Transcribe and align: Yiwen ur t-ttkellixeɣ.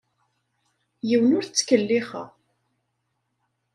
Yiwen 1.07 1.35
ur 1.37 1.43
t-ttkellixeɣ. 1.45 2.27